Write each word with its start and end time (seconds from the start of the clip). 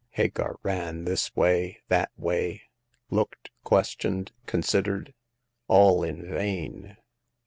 Hagar 0.13 0.55
ran 0.63 1.05
this 1.05 1.35
way, 1.35 1.77
that 1.89 2.09
way; 2.17 2.63
looked, 3.11 3.51
questioned, 3.63 4.31
considered; 4.47 5.13
all 5.67 6.01
in 6.03 6.27
vain. 6.27 6.97